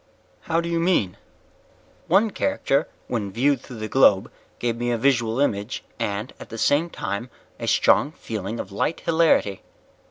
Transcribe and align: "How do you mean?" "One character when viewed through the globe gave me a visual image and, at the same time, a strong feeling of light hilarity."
"How 0.49 0.61
do 0.61 0.67
you 0.67 0.79
mean?" 0.79 1.15
"One 2.07 2.31
character 2.31 2.87
when 3.07 3.31
viewed 3.31 3.61
through 3.61 3.77
the 3.77 3.87
globe 3.87 4.31
gave 4.57 4.75
me 4.75 4.89
a 4.89 4.97
visual 4.97 5.39
image 5.39 5.83
and, 5.99 6.33
at 6.39 6.49
the 6.49 6.57
same 6.57 6.89
time, 6.89 7.29
a 7.59 7.67
strong 7.67 8.11
feeling 8.13 8.59
of 8.59 8.71
light 8.71 9.01
hilarity." 9.01 9.61